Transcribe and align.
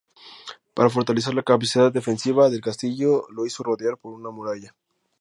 Para 0.73 0.89
fortalecer 0.89 1.35
la 1.35 1.43
capacidad 1.43 1.91
defensiva 1.91 2.49
del 2.49 2.59
castillo, 2.61 3.27
lo 3.29 3.45
hizo 3.45 3.61
rodear 3.61 3.99
por 3.99 4.13
una 4.13 4.31
muralla. 4.31 4.73